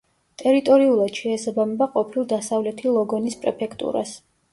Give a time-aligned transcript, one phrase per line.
[0.41, 4.15] ტერიტორიულად შეესაბამება ყოფილ დასავლეთი ლოგონის პრეფექტურას.